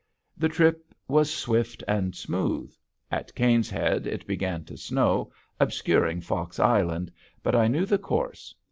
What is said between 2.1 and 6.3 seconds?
smooth. At Caine's Head it began to snow, obscuring